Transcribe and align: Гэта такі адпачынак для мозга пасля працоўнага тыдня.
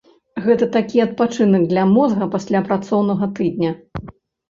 Гэта 0.45 0.65
такі 0.75 1.03
адпачынак 1.05 1.69
для 1.75 1.85
мозга 1.93 2.31
пасля 2.35 2.65
працоўнага 2.73 3.33
тыдня. 3.39 3.79